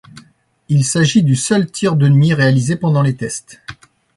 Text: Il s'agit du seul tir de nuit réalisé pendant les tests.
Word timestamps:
Il 0.67 0.83
s'agit 0.83 1.21
du 1.21 1.35
seul 1.35 1.69
tir 1.69 1.95
de 1.95 2.09
nuit 2.09 2.33
réalisé 2.33 2.75
pendant 2.75 3.03
les 3.03 3.13
tests. 3.15 3.61